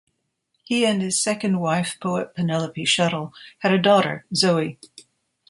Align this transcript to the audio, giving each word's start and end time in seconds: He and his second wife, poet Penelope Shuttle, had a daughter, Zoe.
He 0.63 0.83
and 0.83 0.99
his 0.99 1.21
second 1.21 1.59
wife, 1.59 1.97
poet 2.01 2.33
Penelope 2.33 2.85
Shuttle, 2.85 3.33
had 3.59 3.71
a 3.71 3.77
daughter, 3.77 4.25
Zoe. 4.35 4.79